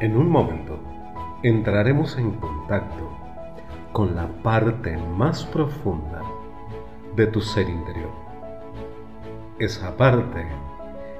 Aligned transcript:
En 0.00 0.16
un 0.16 0.30
momento 0.30 0.78
entraremos 1.42 2.16
en 2.18 2.30
contacto 2.34 3.10
con 3.92 4.14
la 4.14 4.28
parte 4.44 4.96
más 4.96 5.44
profunda 5.44 6.22
de 7.16 7.26
tu 7.26 7.40
ser 7.40 7.68
interior. 7.68 8.12
Esa 9.58 9.96
parte 9.96 10.46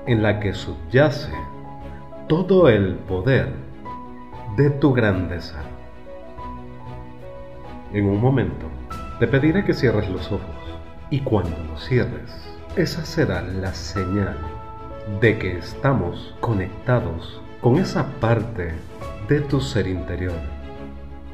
en 0.06 0.22
la 0.22 0.38
que 0.38 0.54
subyace 0.54 1.32
todo 2.28 2.68
el 2.68 2.95
poder 2.95 3.52
de 4.56 4.70
tu 4.70 4.92
grandeza. 4.92 5.59
En 7.92 8.06
un 8.06 8.20
momento 8.20 8.66
te 9.18 9.26
pediré 9.26 9.65
que 9.65 9.74
cierres 9.74 10.09
los 10.09 10.30
ojos 10.30 10.79
y 11.10 11.18
cuando 11.23 11.56
los 11.65 11.84
cierres, 11.84 12.30
esa 12.76 13.04
será 13.04 13.42
la 13.42 13.74
señal 13.74 14.38
de 15.20 15.37
que 15.37 15.59
estamos 15.59 16.37
conectados 16.38 17.42
con 17.60 17.76
esa 17.76 18.06
parte 18.20 18.72
de 19.28 19.40
tu 19.40 19.60
ser 19.60 19.86
interior, 19.88 20.38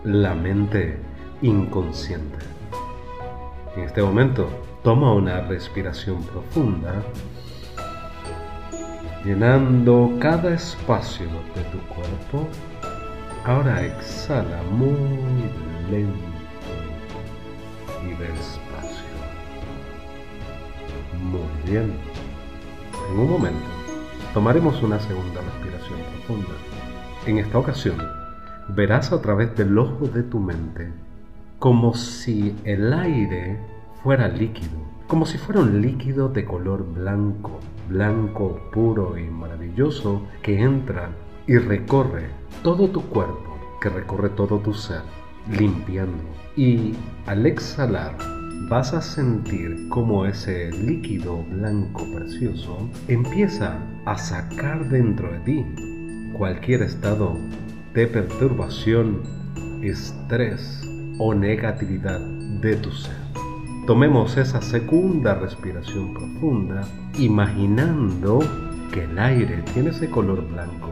la 0.05 0.35
mente 0.35 0.99
inconsciente. 1.43 2.39
En 3.77 3.83
este 3.83 4.03
momento, 4.03 4.49
toma 4.83 5.13
una 5.13 5.41
respiración 5.43 6.23
profunda, 6.23 7.03
llenando 9.25 10.13
cada 10.19 10.55
espacio 10.55 11.27
de 11.55 11.63
tu 11.65 11.79
cuerpo. 11.89 12.49
Ahora 13.45 13.85
exhala 13.85 14.63
muy 14.71 14.97
lento 15.91 16.15
y 18.03 18.11
despacio. 18.15 19.05
Muy 21.23 21.71
bien. 21.71 21.93
En 23.11 23.19
un 23.19 23.31
momento, 23.31 23.84
tomaremos 24.35 24.83
una 24.83 24.99
segunda 24.99 25.41
respiración 25.41 26.01
profunda. 26.13 26.55
En 27.25 27.39
esta 27.39 27.57
ocasión, 27.57 27.97
verás 28.69 29.13
a 29.13 29.23
través 29.23 29.57
del 29.57 29.79
ojo 29.79 30.09
de 30.09 30.25
tu 30.25 30.41
mente 30.41 30.93
como 31.61 31.95
si 31.95 32.55
el 32.65 32.93
aire 32.93 33.61
fuera 34.03 34.27
líquido, 34.27 34.77
como 35.07 35.25
si 35.25 35.39
fuera 35.39 35.61
un 35.61 35.81
líquido 35.81 36.29
de 36.29 36.45
color 36.45 36.85
blanco, 36.85 37.61
blanco 37.89 38.61
puro 38.73 39.17
y 39.17 39.31
maravilloso 39.31 40.23
que 40.43 40.61
entra 40.61 41.11
y 41.47 41.57
recorre 41.57 42.27
todo 42.65 42.89
tu 42.89 43.03
cuerpo, 43.03 43.57
que 43.81 43.89
recorre 43.89 44.31
todo 44.31 44.59
tu 44.59 44.75
ser, 44.75 45.03
limpiando. 45.49 46.25
Y 46.57 46.95
al 47.27 47.47
exhalar 47.47 48.34
vas 48.69 48.95
a 48.95 49.03
sentir 49.03 49.89
como 49.89 50.27
ese 50.27 50.71
líquido 50.73 51.43
blanco 51.51 52.05
precioso 52.15 52.89
empieza 53.09 53.79
a 54.07 54.17
sacar 54.17 54.89
dentro 54.89 55.31
de 55.33 55.39
ti 55.41 55.67
cualquier 56.33 56.83
estado 56.83 57.37
de 57.93 58.07
perturbación, 58.07 59.23
estrés, 59.83 60.85
o 61.19 61.35
negatividad 61.35 62.21
de 62.21 62.77
tu 62.77 62.91
ser. 62.91 63.17
Tomemos 63.87 64.37
esa 64.37 64.61
segunda 64.63 65.35
respiración 65.35 66.15
profunda, 66.15 66.83
imaginando 67.19 68.41
que 68.93 69.05
el 69.05 69.19
aire 69.19 69.63
tiene 69.75 69.91
ese 69.91 70.09
color 70.09 70.47
blanco. 70.49 70.91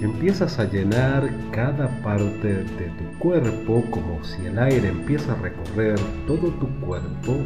Empiezas 0.00 0.58
a 0.58 0.64
llenar 0.64 1.28
cada 1.52 1.88
parte 2.02 2.48
de 2.48 2.90
tu 2.98 3.18
cuerpo 3.18 3.84
como 3.90 4.24
si 4.24 4.46
el 4.46 4.58
aire 4.58 4.88
empieza 4.88 5.32
a 5.32 5.36
recorrer 5.36 5.98
todo 6.26 6.48
tu 6.52 6.68
cuerpo 6.80 7.36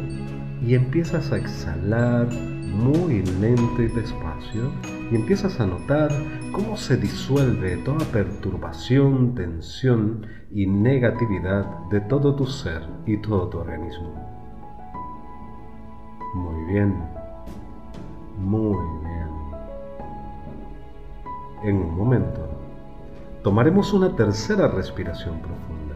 y 0.61 0.73
empiezas 0.73 1.33
a 1.33 1.37
exhalar 1.37 2.27
muy 2.31 3.23
lento 3.41 3.81
y 3.81 3.87
despacio 3.87 4.71
y 5.11 5.15
empiezas 5.15 5.59
a 5.59 5.67
notar 5.67 6.11
cómo 6.53 6.77
se 6.77 6.95
disuelve 6.95 7.75
toda 7.77 8.05
perturbación, 8.05 9.35
tensión 9.35 10.25
y 10.49 10.65
negatividad 10.65 11.65
de 11.91 11.99
todo 12.01 12.35
tu 12.35 12.45
ser 12.45 12.83
y 13.05 13.17
todo 13.17 13.49
tu 13.49 13.57
organismo. 13.57 14.13
Muy 16.35 16.73
bien, 16.73 16.95
muy 18.37 18.77
bien. 19.03 19.15
En 21.63 21.77
un 21.77 21.97
momento, 21.97 22.44
tomaremos 23.45 23.93
una 23.93 24.15
tercera 24.15 24.67
respiración 24.67 25.39
profunda. 25.39 25.93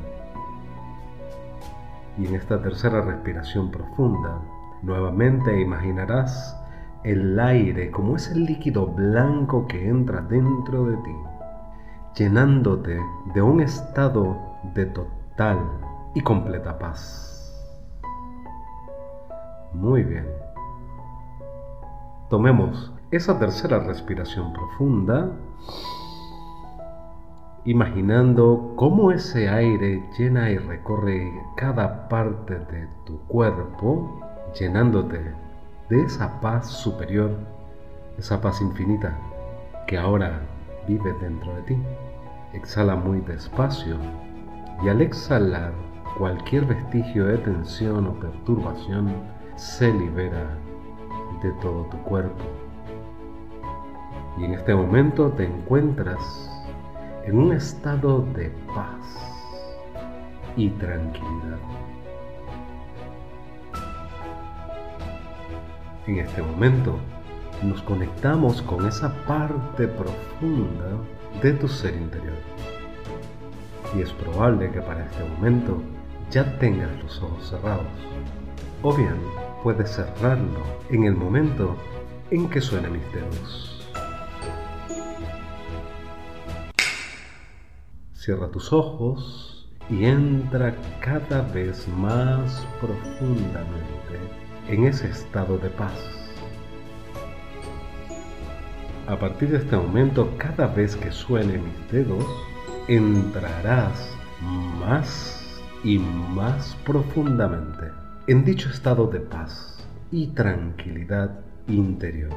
Y 2.16 2.28
en 2.28 2.36
esta 2.36 2.62
tercera 2.62 3.02
respiración 3.02 3.72
profunda, 3.72 4.40
nuevamente 4.84 5.60
imaginarás 5.60 6.56
el 7.04 7.40
aire 7.40 7.90
como 7.90 8.18
ese 8.18 8.36
líquido 8.36 8.86
blanco 8.86 9.66
que 9.66 9.90
entra 9.90 10.22
dentro 10.22 10.86
de 10.86 10.98
ti, 10.98 11.16
llenándote 12.18 13.02
de 13.34 13.42
un 13.42 13.62
estado 13.62 14.38
de 14.76 14.86
total 14.86 15.58
y 16.14 16.22
completa 16.22 16.78
paz. 16.78 17.76
Muy 19.74 20.04
bien. 20.04 20.28
Tomemos 22.30 22.94
esa 23.10 23.40
tercera 23.40 23.80
respiración 23.80 24.54
profunda, 24.54 25.32
imaginando 27.70 28.74
cómo 28.76 29.12
ese 29.12 29.48
aire 29.48 30.04
llena 30.18 30.50
y 30.50 30.58
recorre 30.58 31.32
cada 31.56 32.10
parte 32.10 32.56
de 32.56 32.88
tu 33.06 33.20
cuerpo, 33.28 34.20
llenándote 34.60 35.20
de 35.88 36.02
esa 36.02 36.42
paz 36.42 36.68
superior, 36.68 37.30
esa 38.18 38.42
paz 38.42 38.60
infinita 38.60 39.16
que 39.86 40.00
ahora 40.00 40.42
vive 40.88 41.14
dentro 41.22 41.54
de 41.58 41.62
ti. 41.62 41.78
Exhala 42.54 42.96
muy 42.96 43.20
despacio 43.22 43.98
y 44.84 44.90
al 44.90 45.02
exhalar 45.02 45.72
cualquier 46.18 46.66
vestigio 46.66 47.28
de 47.28 47.38
tensión 47.38 48.08
o 48.08 48.14
perturbación 48.20 49.14
se 49.58 49.94
libera 49.94 50.58
de 51.44 51.52
todo 51.62 51.84
tu 51.92 51.98
cuerpo. 52.00 52.46
Y 54.40 54.46
en 54.46 54.56
este 54.56 54.74
momento 54.74 55.30
te 55.34 55.46
encuentras 55.46 56.59
en 57.30 57.38
un 57.38 57.52
estado 57.54 58.26
de 58.34 58.50
paz 58.74 59.06
y 60.58 60.68
tranquilidad. 60.72 61.60
En 66.08 66.18
este 66.18 66.42
momento 66.42 66.98
nos 67.62 67.84
conectamos 67.84 68.64
con 68.64 68.88
esa 68.88 69.14
parte 69.28 69.88
profunda 69.88 70.90
de 71.44 71.54
tu 71.54 71.68
ser 71.68 71.94
interior. 71.94 72.34
Y 73.96 74.02
es 74.02 74.12
probable 74.14 74.72
que 74.72 74.82
para 74.82 75.06
este 75.06 75.24
momento 75.24 75.84
ya 76.32 76.58
tengas 76.58 76.92
los 77.04 77.22
ojos 77.22 77.48
cerrados. 77.48 77.86
O 78.82 78.92
bien 78.92 79.18
puedes 79.62 79.92
cerrarlo 79.92 80.64
en 80.90 81.04
el 81.04 81.14
momento 81.14 81.76
en 82.32 82.50
que 82.50 82.60
suenen 82.60 82.94
mis 82.94 83.14
dedos. 83.14 83.79
Cierra 88.30 88.52
tus 88.52 88.72
ojos 88.72 89.68
y 89.90 90.06
entra 90.06 90.76
cada 91.00 91.42
vez 91.42 91.88
más 91.88 92.64
profundamente 92.80 94.20
en 94.68 94.86
ese 94.86 95.10
estado 95.10 95.58
de 95.58 95.72
paz. 95.72 95.96
A 99.08 99.18
partir 99.18 99.50
de 99.50 99.58
este 99.58 99.76
momento, 99.76 100.32
cada 100.38 100.68
vez 100.68 100.96
que 100.96 101.12
suene 101.12 101.58
mis 101.58 101.92
dedos, 101.92 102.24
entrarás 102.88 104.16
más 104.80 105.60
y 105.84 105.98
más 105.98 106.78
profundamente 106.86 107.88
en 108.28 108.46
dicho 108.46 108.70
estado 108.70 109.08
de 109.08 109.22
paz 109.22 109.84
y 110.12 110.28
tranquilidad 110.28 111.32
interior. 111.68 112.36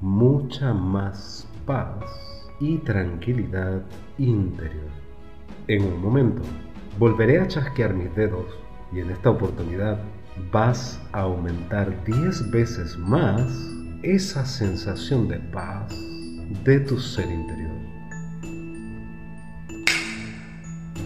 Mucha 0.00 0.72
más 0.72 1.48
paz 1.66 2.23
y 2.60 2.78
tranquilidad 2.78 3.82
interior. 4.18 4.90
En 5.66 5.84
un 5.84 6.00
momento, 6.00 6.42
volveré 6.98 7.40
a 7.40 7.48
chasquear 7.48 7.94
mis 7.94 8.14
dedos 8.14 8.46
y 8.92 9.00
en 9.00 9.10
esta 9.10 9.30
oportunidad 9.30 9.98
vas 10.52 11.00
a 11.12 11.20
aumentar 11.20 12.04
10 12.04 12.50
veces 12.50 12.98
más 12.98 13.42
esa 14.02 14.44
sensación 14.44 15.28
de 15.28 15.38
paz 15.38 15.94
de 16.64 16.80
tu 16.80 16.98
ser 16.98 17.30
interior. 17.30 17.72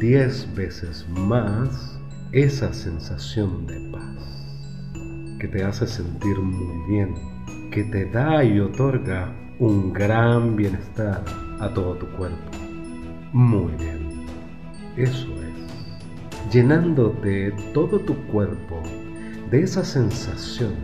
10 0.00 0.54
veces 0.54 1.06
más 1.08 1.98
esa 2.32 2.72
sensación 2.72 3.66
de 3.66 3.90
paz 3.90 4.38
que 5.40 5.48
te 5.48 5.62
hace 5.64 5.86
sentir 5.86 6.38
muy 6.38 6.88
bien, 6.88 7.14
que 7.70 7.84
te 7.84 8.06
da 8.06 8.44
y 8.44 8.58
otorga 8.60 9.32
un 9.58 9.92
gran 9.92 10.56
bienestar 10.56 11.22
a 11.60 11.68
todo 11.74 11.94
tu 11.94 12.06
cuerpo. 12.16 12.50
Muy 13.32 13.72
bien, 13.76 14.24
eso 14.96 15.28
llenándote 16.50 17.52
todo 17.74 17.98
tu 18.00 18.14
cuerpo 18.26 18.82
de 19.50 19.62
esa 19.62 19.84
sensación, 19.84 20.74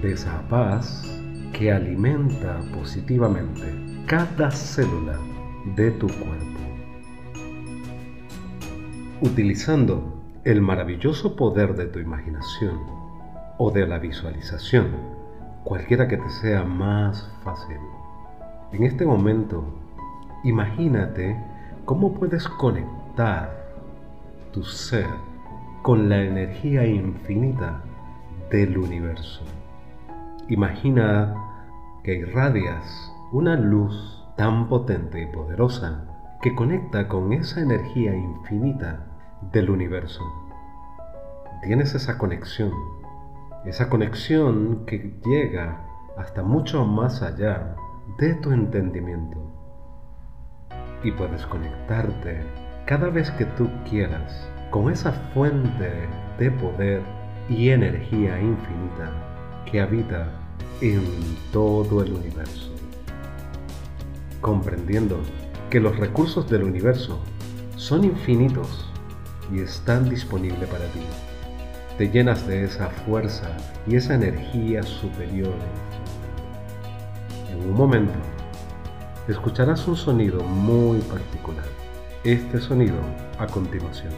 de 0.00 0.12
esa 0.12 0.40
paz 0.48 1.04
que 1.52 1.70
alimenta 1.70 2.58
positivamente 2.72 3.74
cada 4.06 4.50
célula 4.50 5.18
de 5.76 5.90
tu 5.92 6.06
cuerpo. 6.06 6.58
Utilizando 9.20 10.22
el 10.44 10.62
maravilloso 10.62 11.36
poder 11.36 11.74
de 11.74 11.86
tu 11.86 11.98
imaginación 11.98 12.78
o 13.58 13.70
de 13.70 13.86
la 13.86 13.98
visualización, 13.98 15.17
cualquiera 15.64 16.08
que 16.08 16.16
te 16.16 16.30
sea 16.30 16.64
más 16.64 17.30
fácil. 17.42 17.78
En 18.72 18.84
este 18.84 19.04
momento, 19.06 19.64
imagínate 20.44 21.36
cómo 21.84 22.12
puedes 22.14 22.48
conectar 22.48 23.50
tu 24.52 24.62
ser 24.62 25.06
con 25.82 26.08
la 26.08 26.22
energía 26.22 26.86
infinita 26.86 27.82
del 28.50 28.76
universo. 28.78 29.42
Imagina 30.48 31.34
que 32.02 32.16
irradias 32.16 33.12
una 33.32 33.56
luz 33.56 34.24
tan 34.36 34.68
potente 34.68 35.22
y 35.22 35.26
poderosa 35.26 36.04
que 36.40 36.54
conecta 36.54 37.08
con 37.08 37.32
esa 37.32 37.60
energía 37.60 38.14
infinita 38.14 39.06
del 39.52 39.70
universo. 39.70 40.22
Tienes 41.62 41.94
esa 41.94 42.16
conexión, 42.18 42.72
esa 43.64 43.88
conexión 43.88 44.84
que 44.86 45.14
llega 45.24 45.84
hasta 46.16 46.42
mucho 46.42 46.84
más 46.84 47.22
allá 47.22 47.76
de 48.18 48.34
tu 48.34 48.52
entendimiento. 48.52 49.38
Y 51.02 51.12
puedes 51.12 51.46
conectarte 51.46 52.42
cada 52.86 53.08
vez 53.08 53.30
que 53.32 53.44
tú 53.44 53.68
quieras 53.88 54.48
con 54.70 54.90
esa 54.90 55.12
fuente 55.32 56.08
de 56.38 56.50
poder 56.50 57.02
y 57.48 57.70
energía 57.70 58.40
infinita 58.40 59.12
que 59.70 59.80
habita 59.80 60.28
en 60.80 61.04
todo 61.52 62.02
el 62.02 62.12
universo. 62.12 62.72
Comprendiendo 64.40 65.18
que 65.70 65.80
los 65.80 65.96
recursos 65.98 66.48
del 66.48 66.62
universo 66.62 67.18
son 67.76 68.04
infinitos 68.04 68.90
y 69.52 69.60
están 69.60 70.08
disponibles 70.08 70.68
para 70.68 70.84
ti. 70.86 71.00
Te 71.98 72.08
llenas 72.08 72.46
de 72.46 72.62
esa 72.62 72.90
fuerza 72.90 73.48
y 73.84 73.96
esa 73.96 74.14
energía 74.14 74.84
superior. 74.84 75.56
En 77.50 77.58
un 77.68 77.74
momento, 77.74 78.12
escucharás 79.26 79.88
un 79.88 79.96
sonido 79.96 80.44
muy 80.44 81.00
particular. 81.00 81.64
Este 82.22 82.60
sonido 82.60 83.00
a 83.40 83.48
continuación. 83.48 84.12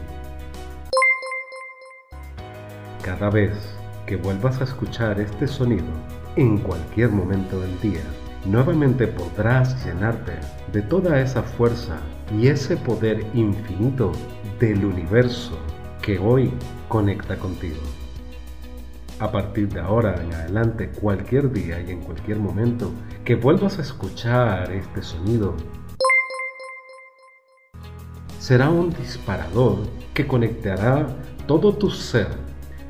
Cada 3.02 3.30
vez 3.30 3.54
que 4.04 4.16
vuelvas 4.16 4.60
a 4.60 4.64
escuchar 4.64 5.18
este 5.18 5.48
sonido, 5.48 5.88
en 6.36 6.58
cualquier 6.58 7.08
momento 7.08 7.58
del 7.60 7.80
día, 7.80 8.02
nuevamente 8.44 9.06
podrás 9.06 9.86
llenarte 9.86 10.34
de 10.70 10.82
toda 10.82 11.18
esa 11.18 11.42
fuerza 11.42 11.96
y 12.38 12.48
ese 12.48 12.76
poder 12.76 13.24
infinito 13.32 14.12
del 14.58 14.84
universo 14.84 15.58
que 16.02 16.18
hoy 16.18 16.52
conecta 16.88 17.38
contigo. 17.38 17.80
A 19.18 19.30
partir 19.30 19.68
de 19.68 19.80
ahora 19.80 20.20
en 20.22 20.32
adelante, 20.32 20.88
cualquier 20.88 21.52
día 21.52 21.80
y 21.80 21.90
en 21.90 22.00
cualquier 22.00 22.38
momento 22.38 22.90
que 23.24 23.34
vuelvas 23.34 23.78
a 23.78 23.82
escuchar 23.82 24.72
este 24.72 25.02
sonido, 25.02 25.54
será 28.38 28.70
un 28.70 28.90
disparador 28.90 29.80
que 30.14 30.26
conectará 30.26 31.06
todo 31.46 31.74
tu 31.74 31.90
ser 31.90 32.28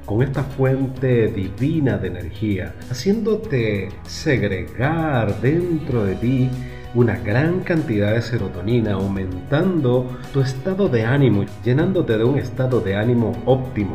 con 0.07 0.23
esta 0.23 0.43
fuente 0.43 1.29
divina 1.29 1.99
de 1.99 2.09
energía, 2.09 2.75
haciéndote 2.91 3.91
segregar 4.05 5.41
dentro 5.41 6.05
de 6.05 6.15
ti 6.17 6.51
una 6.95 7.17
gran 7.17 7.61
cantidad 7.61 8.15
de 8.15 8.23
serotonina, 8.23 8.95
aumentando 8.95 10.07
tu 10.33 10.41
estado 10.41 10.89
de 10.89 11.05
ánimo, 11.05 11.45
llenándote 11.65 12.19
de 12.19 12.25
un 12.25 12.39
estado 12.39 12.81
de 12.81 12.97
ánimo 12.97 13.33
óptimo, 13.47 13.93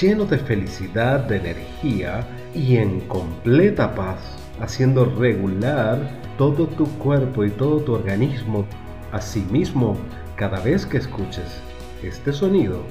lleno 0.00 0.24
de 0.24 0.38
felicidad, 0.38 1.20
de 1.20 1.38
energía 1.38 2.26
y 2.54 2.76
en 2.76 3.00
completa 3.00 3.94
paz, 3.94 4.20
haciendo 4.60 5.04
regular 5.04 5.98
todo 6.36 6.66
tu 6.68 6.86
cuerpo 6.98 7.44
y 7.44 7.50
todo 7.50 7.80
tu 7.80 7.94
organismo. 7.94 8.64
Asimismo, 9.10 9.96
cada 10.36 10.60
vez 10.60 10.86
que 10.86 10.98
escuches 10.98 11.60
este 12.02 12.32
sonido, 12.32 12.82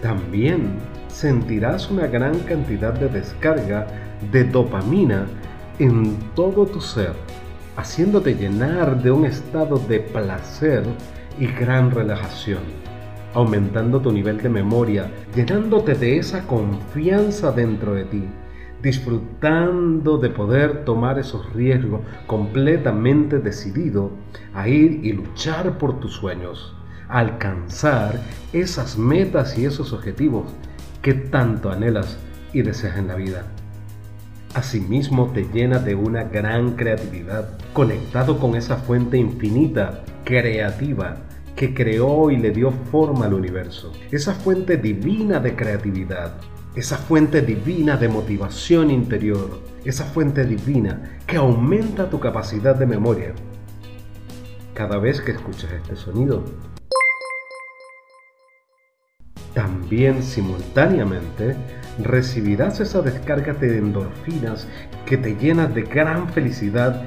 también 0.00 0.78
sentirás 1.08 1.90
una 1.90 2.06
gran 2.06 2.38
cantidad 2.40 2.92
de 2.92 3.08
descarga 3.08 3.86
de 4.30 4.44
dopamina 4.44 5.26
en 5.78 6.16
todo 6.34 6.66
tu 6.66 6.80
ser, 6.80 7.12
haciéndote 7.76 8.34
llenar 8.34 9.02
de 9.02 9.10
un 9.10 9.24
estado 9.24 9.78
de 9.78 10.00
placer 10.00 10.84
y 11.38 11.46
gran 11.46 11.90
relajación, 11.90 12.62
aumentando 13.34 14.00
tu 14.00 14.12
nivel 14.12 14.38
de 14.38 14.48
memoria, 14.48 15.10
llenándote 15.34 15.94
de 15.94 16.18
esa 16.18 16.46
confianza 16.46 17.52
dentro 17.52 17.94
de 17.94 18.04
ti, 18.04 18.24
disfrutando 18.82 20.18
de 20.18 20.30
poder 20.30 20.84
tomar 20.84 21.18
esos 21.18 21.52
riesgos 21.52 22.00
completamente 22.26 23.38
decidido 23.38 24.10
a 24.54 24.68
ir 24.68 25.00
y 25.04 25.12
luchar 25.12 25.78
por 25.78 26.00
tus 26.00 26.12
sueños 26.12 26.76
alcanzar 27.08 28.20
esas 28.52 28.98
metas 28.98 29.56
y 29.58 29.64
esos 29.64 29.92
objetivos 29.92 30.44
que 31.02 31.14
tanto 31.14 31.70
anhelas 31.70 32.18
y 32.52 32.62
deseas 32.62 32.96
en 32.96 33.08
la 33.08 33.14
vida. 33.14 33.46
Asimismo 34.56 35.32
te 35.34 35.44
llena 35.52 35.78
de 35.80 35.94
una 35.94 36.24
gran 36.24 36.76
creatividad, 36.76 37.58
conectado 37.74 38.38
con 38.38 38.56
esa 38.56 38.78
fuente 38.78 39.18
infinita, 39.18 40.02
creativa, 40.24 41.18
que 41.54 41.74
creó 41.74 42.30
y 42.30 42.38
le 42.38 42.52
dio 42.52 42.70
forma 42.90 43.26
al 43.26 43.34
universo. 43.34 43.92
Esa 44.10 44.32
fuente 44.32 44.78
divina 44.78 45.40
de 45.40 45.54
creatividad, 45.54 46.36
esa 46.74 46.96
fuente 46.96 47.42
divina 47.42 47.98
de 47.98 48.08
motivación 48.08 48.90
interior, 48.90 49.60
esa 49.84 50.04
fuente 50.06 50.46
divina 50.46 51.18
que 51.26 51.36
aumenta 51.36 52.08
tu 52.08 52.18
capacidad 52.18 52.74
de 52.74 52.86
memoria. 52.86 53.34
Cada 54.72 54.96
vez 54.96 55.20
que 55.20 55.32
escuchas 55.32 55.70
este 55.70 55.96
sonido, 55.96 56.42
también 59.52 60.22
simultáneamente 60.22 61.56
recibirás 61.98 62.80
esa 62.80 63.02
descarga 63.02 63.52
de 63.54 63.78
endorfinas 63.78 64.68
que 65.04 65.16
te 65.16 65.34
llena 65.34 65.66
de 65.66 65.82
gran 65.82 66.28
felicidad, 66.28 67.02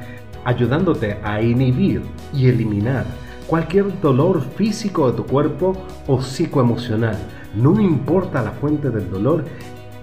ayudándote 0.46 1.18
a 1.24 1.42
inhibir 1.42 2.02
y 2.34 2.48
eliminar 2.48 3.06
cualquier 3.48 4.00
dolor 4.00 4.42
físico 4.56 5.10
de 5.10 5.18
tu 5.18 5.26
cuerpo 5.26 5.74
o 6.08 6.22
psicoemocional. 6.22 7.18
No 7.56 7.80
importa 7.82 8.44
la 8.44 8.52
fuente 8.52 8.90
del 8.90 9.10
dolor, 9.10 9.46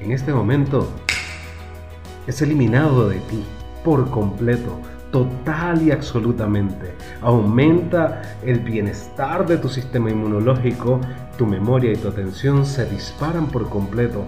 en 0.00 0.12
este 0.12 0.32
momento 0.32 0.88
es 2.26 2.42
eliminado 2.42 3.08
de 3.08 3.20
ti 3.20 3.44
por 3.84 4.10
completo 4.10 4.80
total 5.12 5.80
y 5.82 5.92
absolutamente. 5.92 6.92
Aumenta 7.22 8.20
el 8.44 8.60
bienestar 8.60 9.46
de 9.46 9.56
tu 9.58 9.68
sistema 9.68 10.10
inmunológico, 10.10 11.00
tu 11.38 11.46
memoria 11.46 11.92
y 11.92 11.96
tu 11.96 12.08
atención 12.08 12.66
se 12.66 12.84
disparan 12.86 13.46
por 13.46 13.68
completo. 13.68 14.24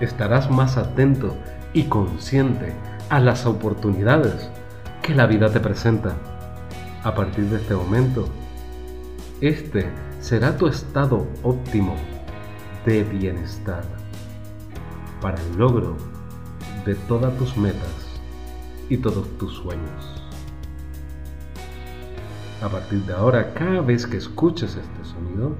Estarás 0.00 0.50
más 0.50 0.76
atento 0.76 1.36
y 1.72 1.84
consciente 1.84 2.72
a 3.10 3.20
las 3.20 3.46
oportunidades 3.46 4.50
que 5.02 5.14
la 5.14 5.26
vida 5.26 5.50
te 5.50 5.60
presenta. 5.60 6.14
A 7.02 7.14
partir 7.14 7.44
de 7.44 7.56
este 7.56 7.74
momento, 7.74 8.26
este 9.40 9.90
será 10.20 10.56
tu 10.56 10.66
estado 10.66 11.26
óptimo 11.42 11.94
de 12.86 13.04
bienestar 13.04 13.84
para 15.20 15.40
el 15.40 15.56
logro 15.56 15.96
de 16.84 16.94
todas 16.94 17.36
tus 17.36 17.56
metas 17.56 18.20
y 18.88 18.96
todos 18.96 19.26
tus 19.38 19.54
sueños. 19.54 20.22
A 22.62 22.68
partir 22.68 23.00
de 23.04 23.12
ahora, 23.12 23.52
cada 23.52 23.80
vez 23.82 24.06
que 24.06 24.16
escuches 24.16 24.76
este 24.76 25.04
sonido, 25.04 25.54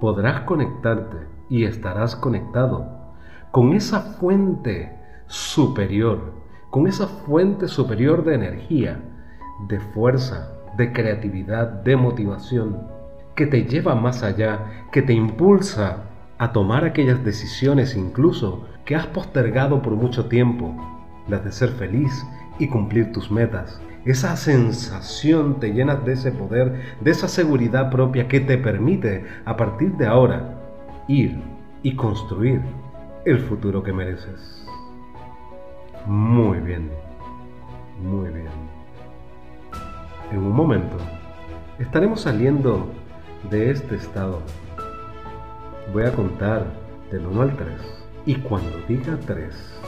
podrás 0.00 0.42
conectarte 0.42 1.16
y 1.48 1.64
estarás 1.64 2.16
conectado 2.16 2.86
con 3.50 3.72
esa 3.72 4.00
fuente 4.00 4.92
superior, 5.26 6.34
con 6.70 6.86
esa 6.86 7.06
fuente 7.06 7.68
superior 7.68 8.24
de 8.24 8.34
energía, 8.34 9.00
de 9.68 9.80
fuerza, 9.80 10.52
de 10.76 10.92
creatividad, 10.92 11.82
de 11.82 11.96
motivación, 11.96 12.86
que 13.34 13.46
te 13.46 13.64
lleva 13.64 13.94
más 13.94 14.22
allá, 14.22 14.84
que 14.92 15.02
te 15.02 15.14
impulsa 15.14 16.04
a 16.38 16.52
tomar 16.52 16.84
aquellas 16.84 17.24
decisiones 17.24 17.96
incluso 17.96 18.66
que 18.84 18.94
has 18.94 19.06
postergado 19.06 19.80
por 19.80 19.94
mucho 19.94 20.26
tiempo, 20.26 20.74
las 21.28 21.44
de 21.44 21.52
ser 21.52 21.70
feliz 21.70 22.24
y 22.58 22.68
cumplir 22.68 23.12
tus 23.12 23.30
metas. 23.30 23.80
Esa 24.04 24.36
sensación 24.36 25.58
te 25.58 25.72
llena 25.72 25.96
de 25.96 26.12
ese 26.12 26.30
poder, 26.30 26.96
de 27.00 27.10
esa 27.10 27.26
seguridad 27.26 27.90
propia 27.90 28.28
que 28.28 28.40
te 28.40 28.56
permite 28.56 29.24
a 29.44 29.56
partir 29.56 29.92
de 29.96 30.06
ahora 30.06 30.60
ir 31.08 31.40
y 31.82 31.96
construir 31.96 32.60
el 33.24 33.40
futuro 33.40 33.82
que 33.82 33.92
mereces. 33.92 34.64
Muy 36.06 36.60
bien, 36.60 36.88
muy 38.00 38.30
bien. 38.30 38.46
En 40.30 40.38
un 40.38 40.52
momento 40.52 40.96
estaremos 41.78 42.20
saliendo 42.20 42.88
de 43.50 43.70
este 43.70 43.96
estado. 43.96 44.40
Voy 45.92 46.04
a 46.04 46.12
contar 46.12 46.64
del 47.10 47.26
1 47.26 47.42
al 47.42 47.56
3 47.56 47.68
y 48.26 48.34
cuando 48.36 48.70
diga 48.88 49.18
3 49.26 49.80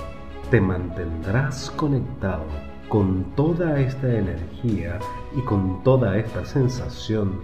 te 0.51 0.61
mantendrás 0.63 1.71
conectado 1.73 2.47
con 2.89 3.25
toda 3.37 3.79
esta 3.81 4.09
energía 4.09 4.99
y 5.37 5.43
con 5.43 5.83
toda 5.85 6.17
esta 6.17 6.45
sensación 6.47 7.41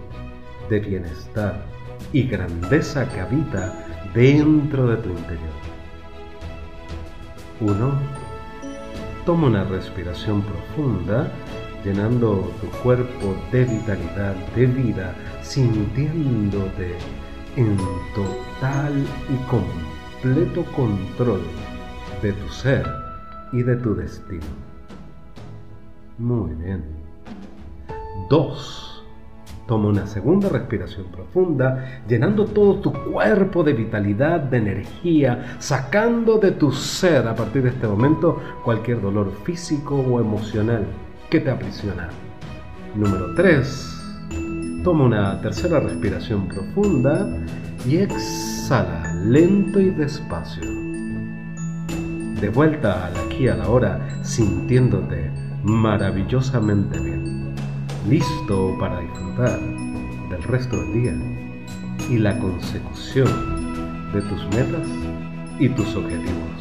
de 0.69 0.79
bienestar 0.79 1.63
y 2.11 2.23
grandeza 2.23 3.07
que 3.07 3.19
habita 3.19 3.73
dentro 4.15 4.87
de 4.87 4.97
tu 4.97 5.09
interior. 5.09 5.53
1. 7.61 7.93
Toma 9.25 9.47
una 9.47 9.63
respiración 9.65 10.41
profunda, 10.41 11.31
llenando 11.83 12.51
tu 12.59 12.67
cuerpo 12.79 13.35
de 13.51 13.65
vitalidad, 13.65 14.35
de 14.55 14.65
vida, 14.65 15.13
sintiéndote 15.43 16.95
en 17.55 17.77
total 18.15 18.93
y 19.29 19.37
completo 19.49 20.65
control 20.75 21.41
de 22.21 22.33
tu 22.33 22.49
ser 22.49 22.85
y 23.51 23.63
de 23.63 23.75
tu 23.77 23.95
destino. 23.95 24.45
Muy 26.17 26.53
bien. 26.55 26.83
Dos. 28.29 29.03
Toma 29.67 29.89
una 29.89 30.05
segunda 30.05 30.47
respiración 30.47 31.07
profunda, 31.07 32.03
llenando 32.07 32.45
todo 32.45 32.75
tu 32.75 32.93
cuerpo 32.93 33.63
de 33.63 33.73
vitalidad, 33.73 34.39
de 34.39 34.57
energía, 34.57 35.57
sacando 35.57 36.37
de 36.37 36.51
tu 36.51 36.71
ser 36.71 37.27
a 37.27 37.35
partir 37.35 37.63
de 37.63 37.69
este 37.69 37.87
momento 37.87 38.39
cualquier 38.63 39.01
dolor 39.01 39.31
físico 39.43 39.95
o 39.95 40.19
emocional 40.19 40.85
que 41.31 41.39
te 41.39 41.49
aprisiona. 41.49 42.09
Número 42.95 43.33
3. 43.33 44.81
Toma 44.83 45.05
una 45.05 45.41
tercera 45.41 45.79
respiración 45.79 46.47
profunda 46.47 47.27
y 47.87 47.97
exhala 47.97 49.15
lento 49.25 49.79
y 49.79 49.89
despacio. 49.89 50.84
De 52.39 52.49
vuelta 52.49 53.07
al 53.07 53.15
aquí 53.15 53.47
a 53.47 53.55
la 53.55 53.69
hora, 53.69 54.19
sintiéndote 54.21 55.31
maravillosamente 55.63 56.99
bien, 56.99 57.55
listo 58.09 58.75
para 58.77 58.99
disfrutar 58.99 59.59
del 60.29 60.43
resto 60.43 60.81
del 60.81 60.93
día 60.93 61.13
y 62.09 62.17
la 62.17 62.37
consecución 62.37 63.27
de 64.11 64.21
tus 64.21 64.43
metas 64.47 64.87
y 65.59 65.69
tus 65.69 65.95
objetivos. 65.95 66.54